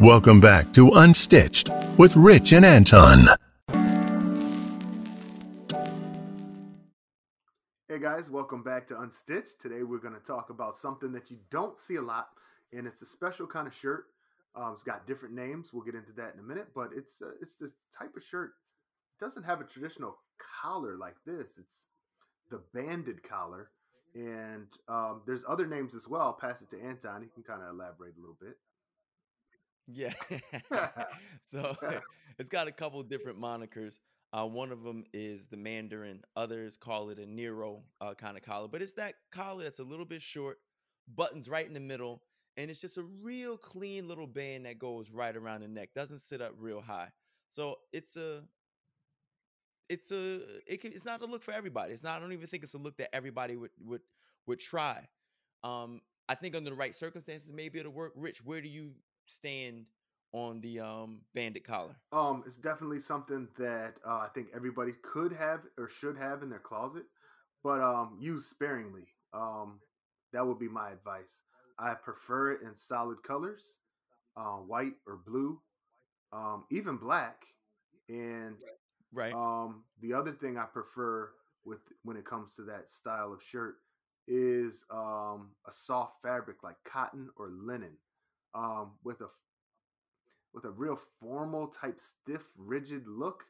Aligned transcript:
Welcome 0.00 0.40
back 0.40 0.72
to 0.74 0.90
Unstitched 0.90 1.98
with 1.98 2.14
Rich 2.14 2.52
and 2.52 2.64
Anton. 2.64 3.18
Hey 7.88 7.98
guys, 7.98 8.30
welcome 8.30 8.62
back 8.62 8.86
to 8.86 8.94
Unstitched. 8.94 9.58
Today 9.58 9.82
we're 9.82 9.98
going 9.98 10.14
to 10.14 10.20
talk 10.20 10.50
about 10.50 10.78
something 10.78 11.10
that 11.10 11.32
you 11.32 11.38
don't 11.50 11.76
see 11.80 11.96
a 11.96 12.00
lot, 12.00 12.28
and 12.72 12.86
it's 12.86 13.02
a 13.02 13.06
special 13.06 13.44
kind 13.44 13.66
of 13.66 13.74
shirt. 13.74 14.04
Um, 14.54 14.72
it's 14.72 14.84
got 14.84 15.04
different 15.08 15.34
names. 15.34 15.72
We'll 15.72 15.82
get 15.82 15.96
into 15.96 16.12
that 16.12 16.32
in 16.32 16.38
a 16.38 16.44
minute, 16.44 16.68
but 16.76 16.90
it's 16.94 17.20
uh, 17.20 17.32
it's 17.42 17.56
this 17.56 17.72
type 17.98 18.14
of 18.16 18.22
shirt. 18.22 18.52
It 19.20 19.24
doesn't 19.24 19.42
have 19.42 19.60
a 19.60 19.64
traditional 19.64 20.16
collar 20.62 20.96
like 20.96 21.16
this. 21.26 21.58
It's 21.58 21.86
the 22.52 22.62
banded 22.72 23.24
collar, 23.24 23.70
and 24.14 24.68
um, 24.88 25.22
there's 25.26 25.42
other 25.48 25.66
names 25.66 25.96
as 25.96 26.06
well. 26.06 26.22
I'll 26.22 26.32
pass 26.34 26.62
it 26.62 26.70
to 26.70 26.80
Anton. 26.80 27.22
He 27.22 27.28
can 27.28 27.42
kind 27.42 27.62
of 27.62 27.70
elaborate 27.70 28.16
a 28.16 28.20
little 28.20 28.38
bit. 28.40 28.58
Yeah. 29.88 30.12
so 31.46 31.76
it's 32.38 32.48
got 32.50 32.68
a 32.68 32.72
couple 32.72 33.02
different 33.02 33.40
monikers. 33.40 34.00
Uh, 34.32 34.46
one 34.46 34.70
of 34.70 34.82
them 34.82 35.04
is 35.14 35.46
the 35.46 35.56
Mandarin. 35.56 36.22
Others 36.36 36.76
call 36.76 37.08
it 37.10 37.18
a 37.18 37.26
Nehru 37.26 37.78
uh, 38.00 38.14
kind 38.14 38.36
of 38.36 38.42
collar, 38.42 38.68
but 38.68 38.82
it's 38.82 38.92
that 38.94 39.14
collar 39.32 39.64
that's 39.64 39.78
a 39.78 39.84
little 39.84 40.04
bit 40.04 40.20
short, 40.20 40.58
buttons 41.16 41.48
right 41.48 41.66
in 41.66 41.72
the 41.72 41.80
middle, 41.80 42.22
and 42.58 42.70
it's 42.70 42.80
just 42.80 42.98
a 42.98 43.02
real 43.22 43.56
clean 43.56 44.06
little 44.06 44.26
band 44.26 44.66
that 44.66 44.78
goes 44.78 45.10
right 45.10 45.34
around 45.34 45.62
the 45.62 45.68
neck. 45.68 45.90
Doesn't 45.94 46.20
sit 46.20 46.42
up 46.42 46.52
real 46.58 46.82
high. 46.82 47.08
So 47.48 47.76
it's 47.92 48.16
a, 48.16 48.42
it's 49.88 50.12
a, 50.12 50.40
it 50.66 50.80
can, 50.80 50.92
it's 50.92 51.04
not 51.04 51.22
a 51.22 51.26
look 51.26 51.42
for 51.42 51.52
everybody. 51.52 51.92
It's 51.92 52.02
not. 52.02 52.16
I 52.16 52.20
don't 52.20 52.32
even 52.32 52.46
think 52.46 52.62
it's 52.62 52.74
a 52.74 52.78
look 52.78 52.96
that 52.98 53.14
everybody 53.14 53.56
would 53.56 53.70
would 53.84 54.02
would 54.46 54.60
try. 54.60 55.06
Um, 55.64 56.00
I 56.28 56.34
think 56.34 56.54
under 56.54 56.70
the 56.70 56.76
right 56.76 56.94
circumstances, 56.94 57.52
maybe 57.52 57.78
it'll 57.78 57.92
work. 57.92 58.12
Rich, 58.16 58.44
where 58.44 58.60
do 58.60 58.68
you 58.68 58.92
stand 59.30 59.86
on 60.32 60.60
the 60.60 60.80
um 60.80 61.22
banded 61.34 61.64
collar? 61.64 61.96
Um, 62.12 62.42
it's 62.46 62.56
definitely 62.56 63.00
something 63.00 63.48
that 63.58 63.94
uh, 64.06 64.18
I 64.18 64.28
think 64.34 64.48
everybody 64.54 64.92
could 65.02 65.32
have 65.32 65.60
or 65.76 65.88
should 65.88 66.16
have 66.16 66.42
in 66.42 66.48
their 66.50 66.58
closet, 66.58 67.04
but 67.62 67.80
um, 67.80 68.16
use 68.20 68.46
sparingly. 68.46 69.08
Um, 69.32 69.80
that 70.32 70.46
would 70.46 70.58
be 70.58 70.68
my 70.68 70.90
advice. 70.90 71.40
I 71.78 71.94
prefer 71.94 72.52
it 72.52 72.62
in 72.62 72.74
solid 72.74 73.22
colors, 73.22 73.76
uh, 74.36 74.56
white 74.56 74.94
or 75.06 75.16
blue, 75.16 75.60
um, 76.32 76.64
even 76.70 76.96
black. 76.96 77.44
And 78.08 78.56
Right. 79.12 79.34
um, 79.34 79.84
the 80.00 80.14
other 80.14 80.32
thing 80.32 80.58
I 80.58 80.64
prefer 80.64 81.30
with 81.64 81.80
when 82.02 82.16
it 82.16 82.24
comes 82.24 82.54
to 82.56 82.62
that 82.64 82.90
style 82.90 83.32
of 83.32 83.42
shirt 83.42 83.76
is 84.26 84.84
um, 84.90 85.50
a 85.66 85.72
soft 85.72 86.22
fabric 86.22 86.62
like 86.62 86.76
cotton 86.84 87.30
or 87.36 87.48
linen, 87.50 87.96
um, 88.54 88.92
with 89.04 89.20
a 89.20 89.28
with 90.54 90.64
a 90.64 90.70
real 90.70 90.98
formal 91.20 91.68
type, 91.68 92.00
stiff, 92.00 92.50
rigid 92.56 93.06
look. 93.06 93.44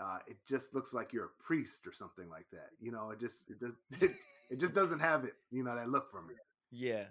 Uh, 0.00 0.18
it 0.26 0.36
just 0.48 0.74
looks 0.74 0.92
like 0.92 1.12
you're 1.12 1.26
a 1.26 1.42
priest 1.42 1.86
or 1.86 1.92
something 1.92 2.28
like 2.28 2.46
that. 2.52 2.70
You 2.80 2.92
know, 2.92 3.10
it 3.10 3.20
just 3.20 3.50
it, 3.50 3.60
does, 3.60 3.72
it, 4.02 4.12
it 4.50 4.60
just 4.60 4.74
doesn't 4.74 5.00
have 5.00 5.24
it. 5.24 5.34
You 5.50 5.64
know, 5.64 5.74
that 5.74 5.88
look 5.88 6.10
for 6.10 6.22
me. 6.22 6.34
Yeah. 6.70 7.04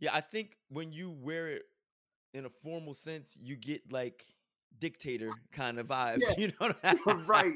Yeah, 0.00 0.10
I 0.14 0.20
think 0.20 0.56
when 0.68 0.92
you 0.92 1.10
wear 1.10 1.48
it 1.48 1.62
in 2.32 2.46
a 2.46 2.50
formal 2.50 2.94
sense, 2.94 3.36
you 3.40 3.56
get 3.56 3.92
like 3.92 4.24
dictator 4.78 5.30
kind 5.52 5.78
of 5.78 5.88
vibes. 5.88 6.20
Yeah, 6.20 6.34
You 6.38 6.46
know, 6.48 6.54
what 6.58 6.76
I- 6.84 7.12
right. 7.26 7.54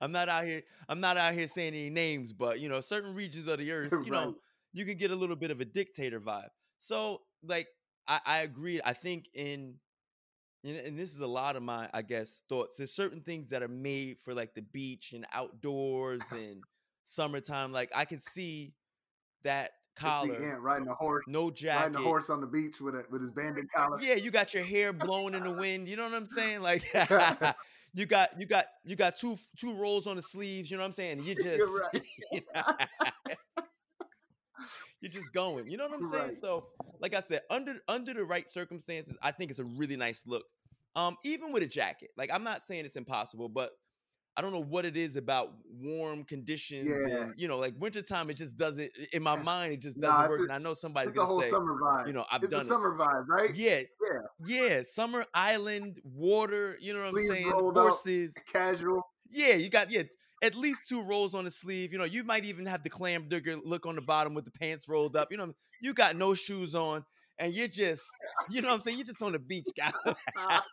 I'm 0.00 0.12
not 0.12 0.28
out 0.28 0.44
here. 0.44 0.62
I'm 0.88 1.00
not 1.00 1.16
out 1.16 1.34
here 1.34 1.46
saying 1.46 1.74
any 1.74 1.90
names, 1.90 2.32
but 2.32 2.60
you 2.60 2.68
know, 2.68 2.80
certain 2.80 3.14
regions 3.14 3.46
of 3.46 3.58
the 3.58 3.70
earth, 3.72 3.92
you 3.92 3.98
right. 3.98 4.10
know, 4.10 4.36
you 4.72 4.84
can 4.84 4.96
get 4.96 5.10
a 5.10 5.16
little 5.16 5.36
bit 5.36 5.50
of 5.50 5.60
a 5.60 5.64
dictator 5.64 6.20
vibe. 6.20 6.48
So, 6.78 7.22
like, 7.42 7.68
I, 8.08 8.20
I 8.24 8.38
agree. 8.38 8.80
I 8.84 8.92
think 8.92 9.28
in, 9.34 9.74
and 10.64 10.98
this 10.98 11.14
is 11.14 11.20
a 11.20 11.26
lot 11.26 11.56
of 11.56 11.62
my, 11.62 11.88
I 11.94 12.02
guess, 12.02 12.42
thoughts. 12.48 12.78
There's 12.78 12.92
certain 12.92 13.20
things 13.20 13.50
that 13.50 13.62
are 13.62 13.68
made 13.68 14.18
for 14.24 14.34
like 14.34 14.54
the 14.54 14.62
beach 14.62 15.12
and 15.12 15.26
outdoors 15.32 16.22
and 16.32 16.62
summertime. 17.04 17.72
Like, 17.72 17.90
I 17.94 18.04
can 18.04 18.20
see 18.20 18.74
that 19.44 19.72
see 19.98 20.02
collar, 20.02 20.52
Ant 20.52 20.60
riding 20.60 20.88
a 20.88 20.94
horse, 20.94 21.24
no 21.26 21.50
jacket 21.50 21.94
riding 21.94 21.96
a 21.96 22.00
horse 22.00 22.30
on 22.30 22.40
the 22.40 22.46
beach 22.46 22.80
with 22.80 22.94
a 22.94 23.04
with 23.10 23.22
his 23.22 23.30
banded 23.30 23.66
collar. 23.74 23.98
Yeah, 24.00 24.14
you 24.14 24.30
got 24.30 24.54
your 24.54 24.64
hair 24.64 24.92
blowing 24.92 25.34
in 25.34 25.42
the 25.42 25.52
wind. 25.52 25.88
You 25.88 25.96
know 25.96 26.04
what 26.04 26.14
I'm 26.14 26.28
saying? 26.28 26.62
Like 26.62 26.84
you 27.94 28.06
got 28.06 28.38
you 28.38 28.46
got 28.46 28.66
you 28.84 28.96
got 28.96 29.16
two 29.16 29.36
two 29.56 29.74
rolls 29.74 30.06
on 30.06 30.16
the 30.16 30.22
sleeves. 30.22 30.70
You 30.70 30.76
know 30.76 30.82
what 30.82 30.88
I'm 30.88 30.92
saying? 30.92 31.22
You 31.22 31.34
just 31.34 31.58
You're 31.58 31.80
right. 31.92 33.38
You're 35.12 35.22
just 35.22 35.32
going. 35.32 35.68
You 35.70 35.76
know 35.76 35.84
what 35.88 35.94
I'm 35.94 36.04
saying? 36.10 36.24
Right. 36.28 36.36
So, 36.36 36.66
like 37.00 37.14
I 37.14 37.20
said, 37.20 37.42
under 37.50 37.74
under 37.88 38.12
the 38.14 38.24
right 38.24 38.48
circumstances, 38.48 39.16
I 39.22 39.30
think 39.30 39.50
it's 39.50 39.60
a 39.60 39.64
really 39.64 39.96
nice 39.96 40.24
look. 40.26 40.44
Um, 40.94 41.16
even 41.24 41.52
with 41.52 41.62
a 41.62 41.66
jacket. 41.66 42.10
Like 42.16 42.30
I'm 42.32 42.42
not 42.44 42.62
saying 42.62 42.84
it's 42.84 42.96
impossible, 42.96 43.48
but 43.48 43.70
I 44.38 44.42
don't 44.42 44.52
know 44.52 44.62
what 44.62 44.84
it 44.84 44.96
is 44.98 45.16
about 45.16 45.50
warm 45.70 46.24
conditions 46.24 46.88
Yeah. 47.08 47.16
and 47.22 47.34
you 47.38 47.48
know, 47.48 47.58
like 47.58 47.74
wintertime, 47.78 48.28
it 48.30 48.34
just 48.34 48.56
doesn't 48.56 48.90
in 49.12 49.22
my 49.22 49.36
mind, 49.36 49.72
it 49.74 49.80
just 49.82 49.98
doesn't 50.00 50.22
it's 50.24 50.28
work. 50.30 50.40
a- 50.40 50.42
and 50.44 50.52
I 50.52 50.58
know 50.58 50.74
somebody's 50.74 51.10
It's 51.10 51.16
a 51.18 51.20
gonna 51.20 51.28
whole 51.28 51.42
say, 51.42 51.50
summer 51.50 51.74
vibe. 51.80 52.06
you 52.06 52.12
know, 52.12 52.24
I've 52.30 52.42
it's 52.42 52.50
done 52.50 52.60
a 52.60 52.64
it. 52.64 52.66
summer 52.66 52.96
vibe, 52.98 53.24
right? 53.28 53.54
Yeah, 53.54 53.80
Yeah. 54.10 54.18
yeah, 54.46 54.82
summer 54.84 55.24
island 55.34 56.00
water. 56.04 56.76
You 56.80 56.94
know 56.94 57.00
what 57.00 57.08
I'm 57.18 57.26
saying? 57.26 57.48
rolled 57.50 57.78
up. 57.78 57.84
Horses. 57.84 58.34
Casual. 58.52 59.02
Yeah, 59.30 59.54
you 59.54 59.68
got 59.70 59.90
yeah 59.90 60.02
at 60.42 60.54
least 60.54 60.80
two 60.88 61.02
rolls 61.02 61.34
on 61.34 61.44
the 61.44 61.50
sleeve. 61.50 61.92
You 61.92 61.98
know, 61.98 62.04
you 62.04 62.24
might 62.24 62.44
even 62.44 62.66
have 62.66 62.82
the 62.82 62.90
clam 62.90 63.28
digger 63.28 63.56
look 63.64 63.86
on 63.86 63.94
the 63.94 64.02
bottom 64.02 64.34
with 64.34 64.44
the 64.44 64.50
pants 64.50 64.88
rolled 64.88 65.16
up. 65.16 65.30
You 65.30 65.38
know, 65.38 65.54
you 65.80 65.94
got 65.94 66.16
no 66.16 66.34
shoes 66.34 66.74
on, 66.74 67.04
and 67.38 67.52
you're 67.52 67.68
just, 67.68 68.04
you 68.50 68.62
know 68.62 68.68
what 68.68 68.76
I'm 68.76 68.80
saying? 68.82 68.98
You're 68.98 69.06
just 69.06 69.22
on 69.22 69.32
the 69.32 69.38
beach, 69.38 69.68
guy. 69.76 69.92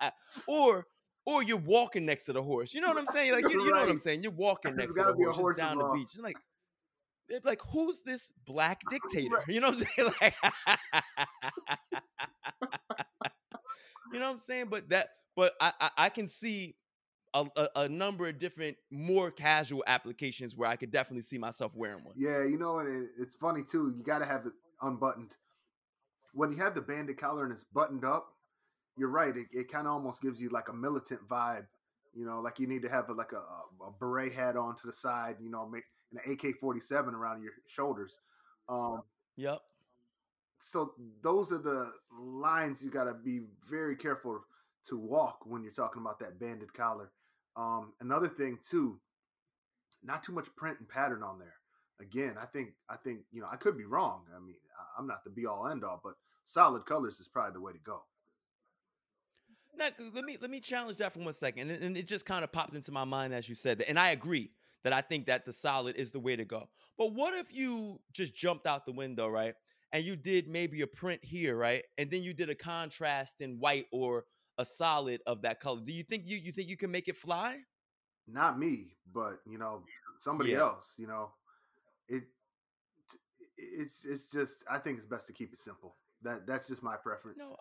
or 0.47 0.85
or 1.25 1.43
you're 1.43 1.57
walking 1.57 2.05
next 2.05 2.25
to 2.25 2.33
the 2.33 2.43
horse. 2.43 2.73
You 2.73 2.81
know 2.81 2.89
what 2.89 2.97
I'm 2.97 3.07
saying? 3.07 3.31
Like 3.31 3.43
you, 3.43 3.63
you 3.63 3.71
know 3.71 3.79
what 3.79 3.89
I'm 3.89 3.99
saying? 3.99 4.23
You're 4.23 4.31
walking 4.33 4.75
next 4.75 4.95
to 4.95 5.03
the 5.03 5.13
horse, 5.13 5.37
horse 5.37 5.57
just 5.57 5.69
down 5.69 5.77
the 5.77 5.93
beach. 5.93 6.09
You're 6.15 6.23
like, 6.23 6.37
like, 7.43 7.61
who's 7.71 8.01
this 8.01 8.33
black 8.45 8.81
dictator? 8.89 9.41
You 9.47 9.61
know 9.61 9.69
what 9.69 9.79
I'm 9.79 9.85
saying? 9.95 10.11
Like, 10.21 10.35
you 14.11 14.19
know 14.19 14.25
what 14.25 14.31
I'm 14.33 14.39
saying? 14.39 14.67
But 14.69 14.89
that, 14.89 15.09
but 15.35 15.53
I, 15.59 15.73
I, 15.79 15.89
I 15.97 16.09
can 16.09 16.27
see 16.27 16.75
a, 17.33 17.45
a, 17.55 17.69
a 17.75 17.89
number 17.89 18.27
of 18.27 18.37
different 18.37 18.77
more 18.91 19.31
casual 19.31 19.83
applications 19.87 20.55
where 20.55 20.69
I 20.69 20.75
could 20.75 20.91
definitely 20.91 21.23
see 21.23 21.37
myself 21.37 21.75
wearing 21.75 22.03
one. 22.03 22.15
Yeah, 22.17 22.43
you 22.43 22.57
know, 22.57 22.79
and 22.79 23.03
it, 23.05 23.09
it's 23.17 23.35
funny 23.35 23.63
too. 23.63 23.93
You 23.95 24.03
got 24.03 24.19
to 24.19 24.25
have 24.25 24.45
it 24.45 24.53
unbuttoned. 24.81 25.35
When 26.33 26.51
you 26.51 26.57
have 26.57 26.75
the 26.75 26.81
banded 26.81 27.17
collar 27.17 27.43
and 27.43 27.53
it's 27.53 27.63
buttoned 27.63 28.05
up, 28.05 28.33
you're 28.97 29.09
right. 29.09 29.35
It, 29.35 29.47
it 29.51 29.71
kind 29.71 29.87
of 29.87 29.93
almost 29.93 30.21
gives 30.21 30.41
you 30.41 30.49
like 30.49 30.69
a 30.69 30.73
militant 30.73 31.27
vibe. 31.27 31.65
You 32.15 32.25
know, 32.25 32.41
like 32.41 32.59
you 32.59 32.67
need 32.67 32.83
to 32.83 32.89
have 32.89 33.09
a, 33.09 33.13
like 33.13 33.31
a, 33.31 33.43
a 33.83 33.91
beret 33.99 34.33
hat 34.33 34.55
on 34.55 34.75
to 34.77 34.87
the 34.87 34.93
side. 34.93 35.37
You 35.41 35.49
know, 35.49 35.67
make 35.67 35.83
an 36.13 36.31
AK 36.31 36.59
forty 36.59 36.79
seven 36.79 37.15
around 37.15 37.41
your 37.41 37.53
shoulders. 37.67 38.19
Um, 38.69 39.01
Yep. 39.35 39.61
so 40.59 40.93
those 41.21 41.51
are 41.51 41.57
the 41.57 41.91
lines 42.15 42.83
you 42.83 42.91
got 42.91 43.05
to 43.05 43.13
be 43.13 43.41
very 43.67 43.95
careful 43.95 44.41
to 44.87 44.97
walk 44.97 45.39
when 45.45 45.63
you're 45.63 45.71
talking 45.71 46.01
about 46.01 46.19
that 46.19 46.39
banded 46.39 46.73
collar. 46.73 47.11
Um, 47.55 47.93
another 48.01 48.27
thing 48.27 48.59
too, 48.67 48.99
not 50.03 50.23
too 50.23 50.33
much 50.33 50.53
print 50.55 50.79
and 50.79 50.89
pattern 50.89 51.23
on 51.23 51.39
there. 51.39 51.55
Again, 52.01 52.35
I 52.41 52.45
think 52.45 52.69
I 52.89 52.95
think 52.97 53.21
you 53.31 53.41
know 53.41 53.47
I 53.51 53.55
could 53.55 53.77
be 53.77 53.85
wrong. 53.85 54.23
I 54.35 54.39
mean, 54.39 54.55
I'm 54.97 55.07
not 55.07 55.23
the 55.23 55.29
be 55.29 55.45
all 55.45 55.67
end 55.67 55.83
all, 55.83 56.01
but 56.03 56.13
solid 56.43 56.85
colors 56.85 57.19
is 57.19 57.27
probably 57.27 57.53
the 57.53 57.61
way 57.61 57.71
to 57.71 57.79
go. 57.79 58.03
Now, 59.77 59.89
let 60.13 60.25
me 60.25 60.37
let 60.39 60.49
me 60.49 60.59
challenge 60.59 60.97
that 60.97 61.13
for 61.13 61.19
one 61.19 61.33
second, 61.33 61.69
and, 61.69 61.83
and 61.83 61.97
it 61.97 62.07
just 62.07 62.25
kind 62.25 62.43
of 62.43 62.51
popped 62.51 62.75
into 62.75 62.91
my 62.91 63.05
mind 63.05 63.33
as 63.33 63.47
you 63.47 63.55
said 63.55 63.79
that, 63.79 63.89
and 63.89 63.99
I 63.99 64.11
agree 64.11 64.51
that 64.83 64.93
I 64.93 65.01
think 65.01 65.27
that 65.27 65.45
the 65.45 65.53
solid 65.53 65.95
is 65.95 66.11
the 66.11 66.19
way 66.19 66.35
to 66.35 66.45
go. 66.45 66.67
But 66.97 67.13
what 67.13 67.33
if 67.33 67.53
you 67.53 67.99
just 68.11 68.35
jumped 68.35 68.67
out 68.67 68.85
the 68.85 68.91
window, 68.91 69.27
right, 69.27 69.55
and 69.91 70.03
you 70.03 70.15
did 70.15 70.47
maybe 70.47 70.81
a 70.81 70.87
print 70.87 71.23
here, 71.23 71.55
right, 71.55 71.83
and 71.97 72.11
then 72.11 72.21
you 72.21 72.33
did 72.33 72.49
a 72.49 72.55
contrast 72.55 73.41
in 73.41 73.59
white 73.59 73.85
or 73.91 74.25
a 74.57 74.65
solid 74.65 75.21
of 75.25 75.41
that 75.41 75.59
color? 75.59 75.81
Do 75.83 75.93
you 75.93 76.03
think 76.03 76.23
you 76.25 76.37
you 76.37 76.51
think 76.51 76.69
you 76.69 76.77
can 76.77 76.91
make 76.91 77.07
it 77.07 77.17
fly? 77.17 77.59
Not 78.27 78.57
me, 78.59 78.95
but 79.13 79.41
you 79.45 79.57
know 79.57 79.83
somebody 80.19 80.51
Yeah. 80.51 80.59
else. 80.61 80.93
You 80.97 81.07
know, 81.07 81.31
it 82.07 82.23
it's 83.57 84.05
it's 84.05 84.25
just 84.25 84.63
I 84.69 84.79
think 84.79 84.97
it's 84.97 85.05
best 85.05 85.27
to 85.27 85.33
keep 85.33 85.53
it 85.53 85.59
simple. 85.59 85.95
That 86.21 86.47
that's 86.47 86.67
just 86.67 86.83
my 86.83 86.95
preference. 86.95 87.39
No. 87.39 87.55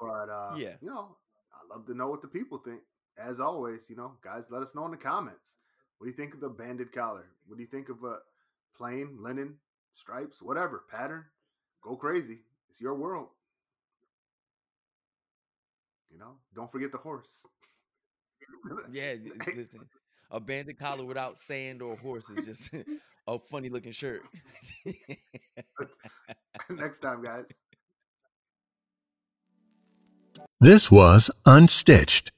But 0.00 0.30
uh, 0.30 0.56
Yeah. 0.56 0.76
you 0.80 0.88
know, 0.88 1.16
I 1.52 1.74
love 1.74 1.86
to 1.86 1.94
know 1.94 2.08
what 2.08 2.22
the 2.22 2.28
people 2.28 2.58
think. 2.58 2.82
As 3.18 3.40
always, 3.40 3.90
you 3.90 3.96
know, 3.96 4.16
guys, 4.22 4.44
let 4.50 4.62
us 4.62 4.74
know 4.74 4.84
in 4.84 4.92
the 4.92 4.96
comments. 4.96 5.56
What 5.98 6.06
do 6.06 6.10
you 6.10 6.16
think 6.16 6.34
of 6.34 6.40
the 6.40 6.48
banded 6.48 6.92
collar? 6.92 7.26
What 7.46 7.56
do 7.56 7.62
you 7.62 7.68
think 7.68 7.88
of 7.88 8.04
a 8.04 8.18
plain 8.76 9.16
linen 9.20 9.58
stripes, 9.92 10.40
whatever 10.40 10.84
pattern? 10.88 11.24
Go 11.82 11.96
crazy. 11.96 12.38
It's 12.70 12.80
your 12.80 12.94
world. 12.94 13.30
You 16.28 16.34
know, 16.34 16.62
don't 16.62 16.72
forget 16.72 16.92
the 16.92 16.98
horse. 16.98 17.44
Yeah, 18.92 19.14
listen, 19.54 19.80
a 20.30 20.40
banded 20.40 20.78
collar 20.78 21.04
without 21.04 21.38
sand 21.38 21.82
or 21.82 21.96
horse 21.96 22.28
is 22.30 22.44
just 22.44 22.70
a 23.26 23.38
funny 23.38 23.68
looking 23.68 23.92
shirt. 23.92 24.22
Next 26.70 27.00
time, 27.00 27.22
guys. 27.22 27.46
This 30.60 30.90
was 30.90 31.30
Unstitched. 31.46 32.30